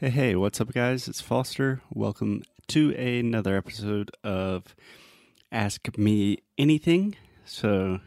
[0.00, 1.08] Hey, hey, what's up, guys?
[1.08, 1.82] It's Foster.
[1.92, 4.74] Welcome to another episode of
[5.52, 7.16] Ask Me Anything.
[7.44, 8.00] So,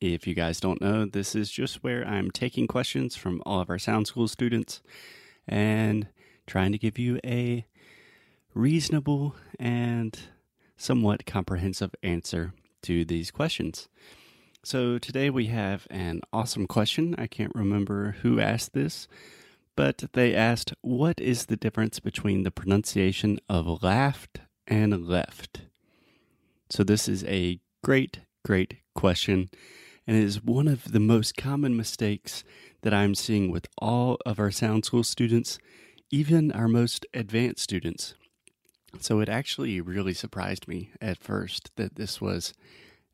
[0.00, 3.68] if you guys don't know, this is just where I'm taking questions from all of
[3.70, 4.82] our Sound School students
[5.48, 6.06] and
[6.46, 7.66] trying to give you a
[8.54, 10.16] reasonable and
[10.76, 12.52] somewhat comprehensive answer
[12.82, 13.88] to these questions.
[14.62, 17.16] So, today we have an awesome question.
[17.18, 19.08] I can't remember who asked this
[19.80, 25.62] but they asked, What is the difference between the pronunciation of laughed and left?
[26.68, 29.48] So, this is a great, great question,
[30.06, 32.44] and it is one of the most common mistakes
[32.82, 35.58] that I'm seeing with all of our Sound School students,
[36.10, 38.12] even our most advanced students.
[38.98, 42.52] So, it actually really surprised me at first that this was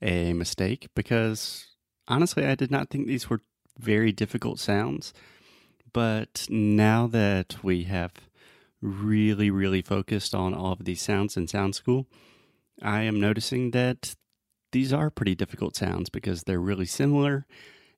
[0.02, 1.68] a mistake because
[2.08, 3.42] honestly, I did not think these were
[3.78, 5.12] very difficult sounds.
[5.92, 8.12] But now that we have
[8.80, 12.06] really, really focused on all of these sounds in Sound School,
[12.82, 14.14] I am noticing that
[14.72, 17.46] these are pretty difficult sounds because they're really similar,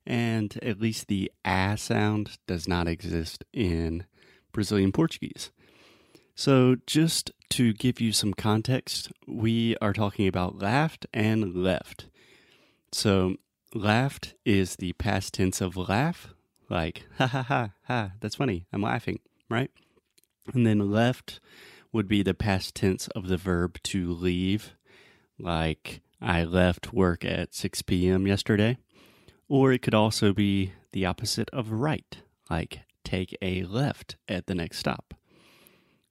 [0.05, 4.05] and at least the a sound does not exist in
[4.53, 5.51] Brazilian Portuguese.
[6.35, 12.07] So, just to give you some context, we are talking about laughed and left.
[12.93, 13.35] So,
[13.73, 16.33] laughed is the past tense of laugh,
[16.69, 19.71] like ha ha ha ha that's funny i'm laughing right?
[20.53, 21.39] And then left
[21.91, 24.75] would be the past tense of the verb to leave
[25.37, 28.77] like i left work at 6 p.m yesterday
[29.47, 32.17] or it could also be the opposite of right
[32.49, 35.15] like take a left at the next stop.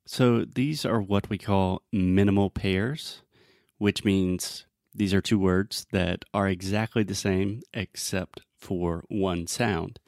[0.04, 3.22] So these are what we call minimal pairs
[3.76, 10.00] which means these are two words that are exactly the same except for one sound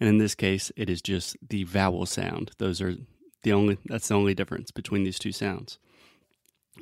[0.00, 2.52] and in this case, it is just the vowel sound.
[2.58, 2.94] Those are
[3.42, 5.78] the only that's the only difference between these two sounds.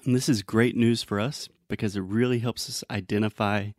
[0.05, 3.71] And this is great news for us because it really helps us identify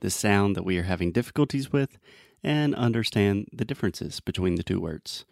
[0.00, 1.98] the sound that we are having difficulties with
[2.42, 5.24] and understand the differences between the two words.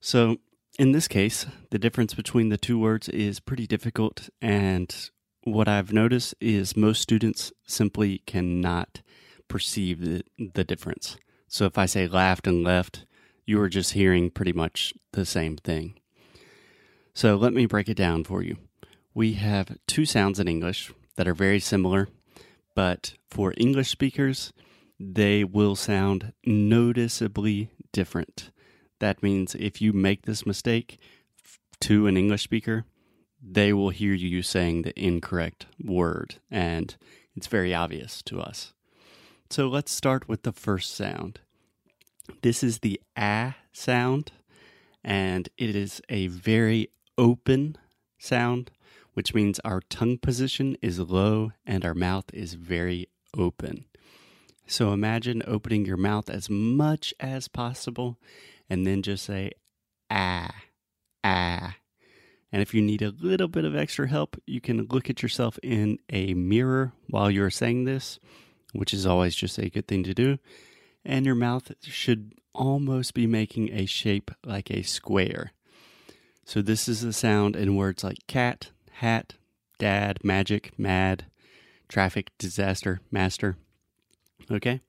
[0.00, 0.38] So,
[0.78, 5.10] in this case, the difference between the two words is pretty difficult and
[5.44, 9.02] what I've noticed is most students simply cannot
[9.48, 10.22] perceive the,
[10.54, 11.16] the difference.
[11.50, 13.04] So if I say laughed and left,
[13.44, 15.94] you are just hearing pretty much the same thing.
[17.12, 18.56] So let me break it down for you.
[19.14, 22.08] We have two sounds in English that are very similar,
[22.76, 24.52] but for English speakers,
[25.00, 28.50] they will sound noticeably different.
[29.00, 31.00] That means if you make this mistake
[31.80, 32.84] to an English speaker,
[33.42, 36.96] they will hear you saying the incorrect word, and
[37.34, 38.72] it's very obvious to us.
[39.50, 41.40] So let's start with the first sound.
[42.42, 44.30] This is the ah sound,
[45.02, 47.76] and it is a very open
[48.16, 48.70] sound,
[49.14, 53.86] which means our tongue position is low and our mouth is very open.
[54.68, 58.18] So imagine opening your mouth as much as possible
[58.68, 59.50] and then just say
[60.12, 60.54] ah,
[61.24, 61.74] ah.
[62.52, 65.58] And if you need a little bit of extra help, you can look at yourself
[65.60, 68.20] in a mirror while you're saying this
[68.72, 70.38] which is always just a good thing to do.
[71.04, 75.52] And your mouth should almost be making a shape like a square.
[76.44, 79.34] So, this is the sound in words like cat, hat,
[79.78, 81.26] dad, magic, mad,
[81.88, 83.56] traffic, disaster, master.
[84.50, 84.80] Okay?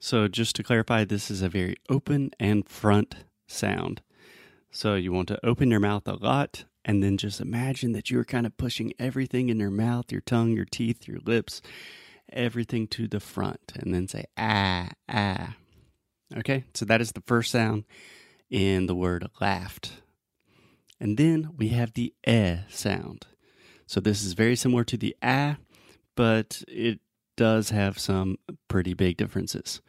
[0.00, 4.00] So, just to clarify, this is a very open and front sound.
[4.70, 8.24] So, you want to open your mouth a lot and then just imagine that you're
[8.24, 11.62] kind of pushing everything in your mouth, your tongue, your teeth, your lips,
[12.32, 15.56] everything to the front and then say ah, ah.
[16.36, 17.84] Okay, so that is the first sound
[18.50, 19.92] in the word laughed.
[21.00, 23.26] And then we have the eh sound.
[23.86, 25.56] So this is very similar to the ah,
[26.16, 27.00] but it
[27.36, 29.80] does have some pretty big differences.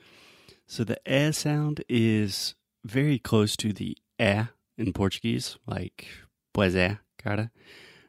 [0.67, 4.45] So the eh sound is very close to the eh
[4.77, 6.07] in Portuguese, like
[6.53, 7.51] pois é, cara.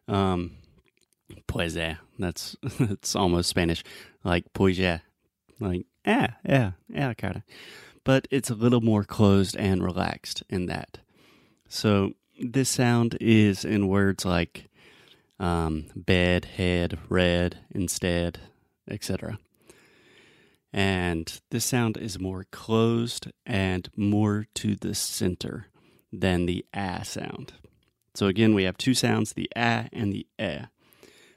[0.08, 0.52] Um,
[1.46, 3.82] pois é, that's that's almost Spanish
[4.25, 4.78] like pois
[5.61, 7.43] like yeah, yeah, yeah, kind of.
[8.05, 10.99] But it's a little more closed and relaxed in that.
[11.69, 14.69] So this sound is in words like
[15.40, 18.38] um, bed, head, red, instead,
[18.88, 19.38] etc.
[20.73, 25.67] And this sound is more closed and more to the center
[26.12, 27.55] than the ah sound.
[28.14, 30.56] So again, we have two sounds, the ah and the eh.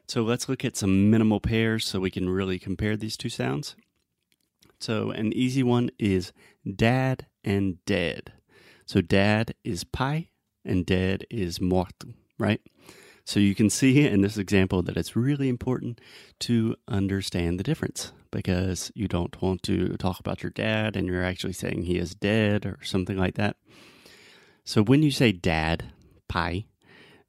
[0.10, 3.76] So let's look at some minimal pairs so we can really compare these two sounds.
[4.80, 6.34] So an easy one is
[6.76, 8.34] dad and dead.
[8.88, 10.32] So dad is pai
[10.66, 12.60] and dead is morto, right?
[13.24, 16.02] So you can see in this example that it's really important
[16.40, 21.24] to understand the difference because you don't want to talk about your dad and you're
[21.24, 23.58] actually saying he is dead or something like that.
[24.66, 25.94] So when you say dad,
[26.28, 26.66] pai,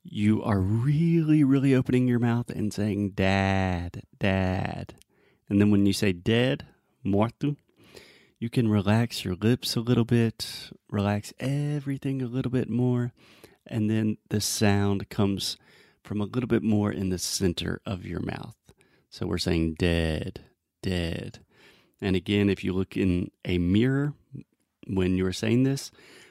[0.03, 4.95] you are really, really opening your mouth and saying dad, dad.
[5.49, 6.67] And then when you say dead,
[7.05, 7.57] morto,
[8.39, 13.13] you can relax your lips a little bit, relax everything a little bit more,
[13.67, 15.57] and then the sound comes
[16.03, 18.57] from a little bit more in the center of your mouth.
[19.11, 20.45] So we're saying dead,
[20.83, 21.41] dead.
[22.01, 24.15] And again, if you look in a mirror
[24.87, 25.91] when you're saying this,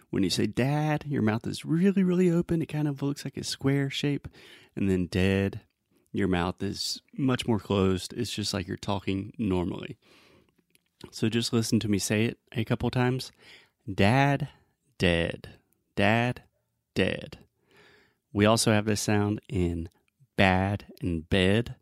[0.09, 2.61] when you say dad, your mouth is really, really open.
[2.61, 4.27] It kind of looks like a square shape.
[4.75, 5.61] And then dead,
[6.11, 8.13] your mouth is much more closed.
[8.13, 9.97] It's just like you're talking normally.
[11.11, 13.31] So just listen to me say it a couple times.
[13.91, 14.49] Dad,
[14.97, 15.49] dead.
[15.95, 16.43] Dad,
[16.95, 17.39] dead.
[18.33, 19.89] We also have this sound in
[20.35, 21.75] bad and bed,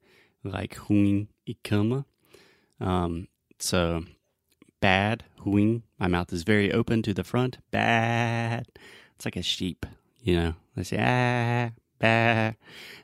[0.43, 2.05] like huin ikama.
[2.79, 3.27] Um,
[3.59, 4.03] so
[4.79, 7.57] bad, huin, my mouth is very open to the front.
[7.71, 8.67] Bad,
[9.15, 9.85] it's like a sheep,
[10.21, 10.53] you know.
[10.75, 12.55] They say ah, bad,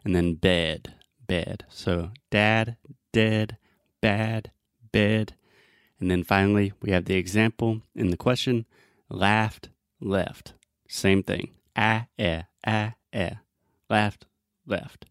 [0.04, 0.94] and then bed,
[1.28, 1.66] bed.
[1.70, 2.78] So dad,
[3.12, 3.58] dead,
[4.02, 4.52] bad,
[4.92, 5.36] bed.
[6.00, 8.66] And then finally, we have the example in the question
[9.10, 9.70] laughed,
[10.02, 10.54] left.
[10.88, 11.52] Same thing.
[11.76, 13.36] Ah, eh, ah, eh,
[13.90, 14.26] left,
[14.68, 15.06] left.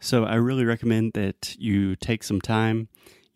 [0.00, 2.88] So I really recommend that you take some time,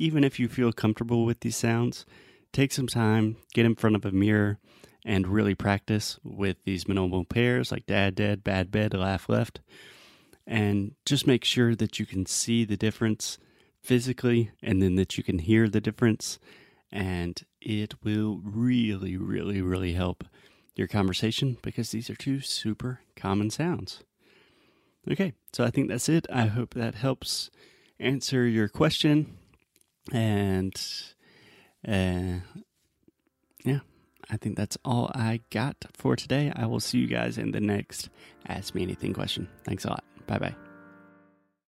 [0.02, 2.04] even if you feel comfortable with these sounds,
[2.52, 4.58] take some time, get in front of a mirror,
[5.04, 9.60] and really practice with these minimal pairs like dad, dead, bad, bed, laugh, left.
[10.44, 13.38] And just make sure that you can see the difference
[13.80, 16.40] physically and then that you can hear the difference.
[16.90, 20.24] And it will really, really, really help
[20.74, 24.02] your conversation because these are two super common sounds.
[25.08, 26.26] Okay, so I think that's it.
[26.32, 27.50] I hope that helps
[28.00, 29.38] answer your question.
[30.10, 30.74] And
[31.86, 32.40] uh,
[33.64, 33.80] yeah,
[34.30, 36.52] I think that's all I got for today.
[36.54, 38.08] I will see you guys in the next
[38.48, 39.48] Ask Me Anything question.
[39.64, 40.04] Thanks a lot.
[40.26, 40.71] Bye bye.